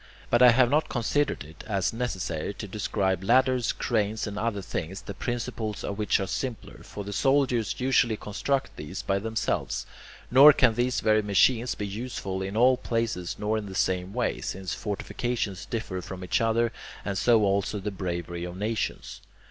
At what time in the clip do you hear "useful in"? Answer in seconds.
11.85-12.57